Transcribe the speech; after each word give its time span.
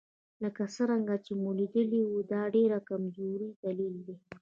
لکه 0.43 0.63
څرنګه 0.75 1.15
چې 1.25 1.31
ومو 1.33 1.51
لیدل 1.59 1.87
دا 2.31 2.41
ډېر 2.55 2.71
کمزوری 2.89 3.49
دلیل 3.63 3.95
دی. 4.05 4.15